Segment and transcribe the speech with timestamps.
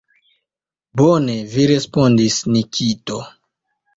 [1.01, 3.21] Bone vi respondis, Nikito!